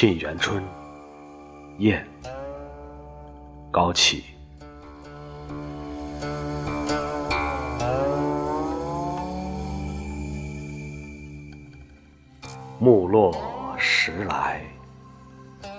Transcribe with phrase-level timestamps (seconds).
[0.00, 0.62] 沁园春
[1.78, 2.06] 燕
[3.68, 4.22] 高起
[12.78, 13.34] 暮落
[13.76, 14.62] 时来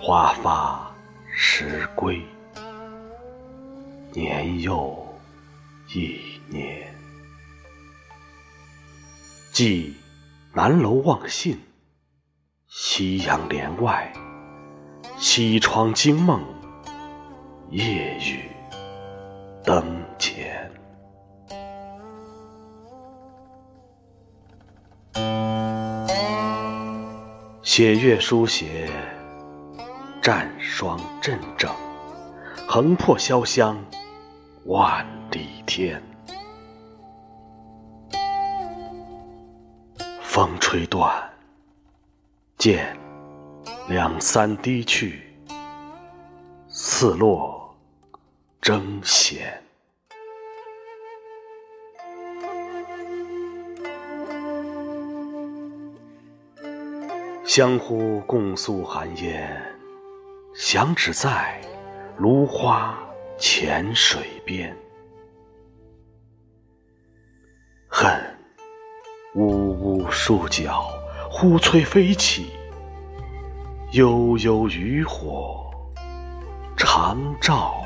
[0.00, 0.88] 花发
[1.32, 2.22] 时归
[4.12, 4.96] 年又
[5.92, 6.93] 一年。
[9.54, 9.94] 寄
[10.52, 11.56] 南楼望信。
[12.66, 14.12] 夕阳帘外，
[15.16, 16.44] 西窗惊梦，
[17.70, 18.50] 夜雨
[19.62, 20.68] 灯前。
[27.62, 28.90] 写月书写，
[30.20, 31.70] 战霜阵阵，
[32.66, 33.78] 横破潇湘
[34.64, 36.02] 万里天。
[40.34, 41.32] 风吹断。
[42.58, 42.98] 剑
[43.88, 45.22] 两三滴去，
[46.66, 47.72] 似落
[48.60, 49.62] 征弦。
[57.44, 59.56] 相呼共诉寒烟，
[60.52, 61.60] 响只在
[62.18, 62.98] 芦花
[63.38, 64.76] 浅水边。
[67.86, 68.33] 恨
[69.34, 70.84] 呜呜数角。
[71.36, 72.46] 忽吹飞起，
[73.90, 75.68] 悠悠渔火
[76.76, 77.84] 长照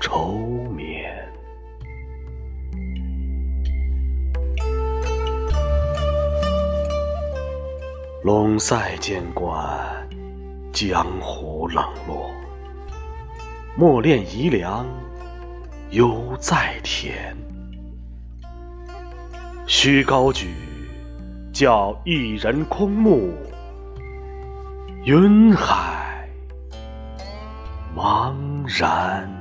[0.00, 0.32] 愁
[0.76, 1.14] 眠。
[8.24, 10.08] 陇塞间关，
[10.72, 12.28] 江湖冷落。
[13.76, 14.84] 莫恋遗凉，
[15.90, 17.36] 犹在田。
[19.68, 20.48] 须高举。
[21.50, 23.34] 叫一人空目，
[25.04, 26.28] 云海
[27.96, 28.32] 茫
[28.66, 29.37] 然。